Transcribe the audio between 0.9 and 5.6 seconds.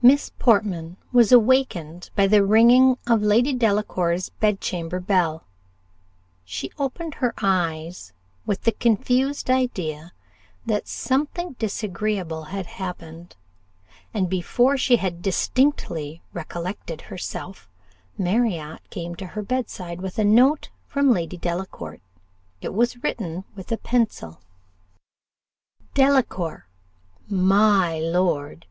was awakened by the ringing of Lady Delacour's bedchamber bell.